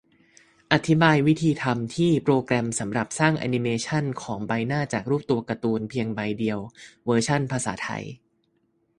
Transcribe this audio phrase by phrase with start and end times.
[0.71, 6.59] อธิบายวิธีทำที่ "โปรแกรมสำหรับสร้างอนิเมชันของใบหน้าจากรูปตัวการ์ตูนเพียงใบเดียว
[7.05, 8.03] เวอร์ชันภาษาไทย"